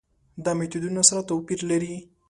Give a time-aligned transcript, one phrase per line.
[0.43, 1.95] دا میتودونه سره توپیر لري.